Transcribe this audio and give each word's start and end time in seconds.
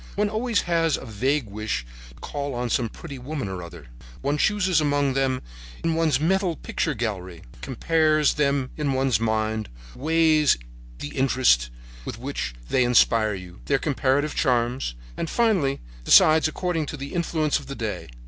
One 0.15 0.29
always 0.29 0.61
has 0.61 0.97
a 0.97 1.05
vague 1.05 1.45
wish 1.45 1.85
to 2.09 2.15
call 2.15 2.55
on 2.55 2.71
some 2.71 2.89
pretty 2.89 3.19
woman 3.19 3.47
or 3.47 3.61
other. 3.61 3.85
One 4.21 4.39
chooses 4.39 4.81
among 4.81 5.13
them 5.13 5.43
in 5.83 5.93
one's 5.93 6.19
mental 6.19 6.55
picture 6.55 6.95
gallery, 6.95 7.43
compares 7.61 8.33
them 8.33 8.71
in 8.77 8.93
one's 8.93 9.19
mind, 9.19 9.69
weighs 9.93 10.57
the 10.97 11.09
interest 11.09 11.69
with 12.03 12.17
which 12.17 12.55
they 12.67 12.83
inspire 12.83 13.35
you, 13.35 13.59
their 13.65 13.77
comparative 13.77 14.33
charms 14.33 14.95
and 15.15 15.29
finally 15.29 15.81
decides 16.03 16.47
according 16.47 16.87
to 16.87 16.97
the 16.97 17.13
influence 17.13 17.59
of 17.59 17.67
the 17.67 17.75
day. 17.75 18.09